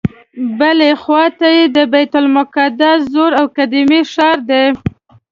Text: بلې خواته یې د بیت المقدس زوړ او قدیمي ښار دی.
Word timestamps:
بلې 0.59 0.91
خواته 1.01 1.47
یې 1.57 1.65
د 1.75 1.77
بیت 1.93 2.13
المقدس 2.21 2.99
زوړ 3.13 3.31
او 3.39 3.45
قدیمي 3.57 4.01
ښار 4.13 4.37
دی. 4.49 4.63